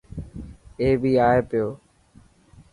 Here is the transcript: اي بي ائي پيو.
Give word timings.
اي 0.79 0.89
بي 1.01 1.11
ائي 1.27 1.39
پيو. 1.49 1.67